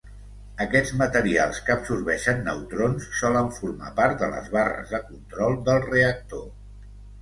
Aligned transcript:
Aquests 0.63 0.95
materials 1.01 1.59
que 1.67 1.75
absorbeixen 1.75 2.41
neutrons 2.49 3.07
solen 3.21 3.53
formar 3.61 3.95
part 4.03 4.27
de 4.27 4.33
les 4.35 4.53
barres 4.59 4.99
de 4.99 5.07
control 5.15 5.63
del 5.73 5.89
reactor. 5.91 6.47